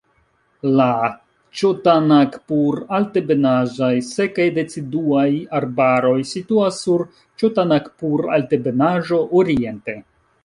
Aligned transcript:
La 0.77 0.85
ĉotanagpur-altebenaĵaj 1.59 3.91
sekaj 4.07 4.47
deciduaj 4.57 5.27
arbaroj 5.61 6.17
situas 6.29 6.81
sur 6.87 7.05
Ĉotanagpur-Altebenaĵo 7.43 9.21
oriente. 9.43 9.99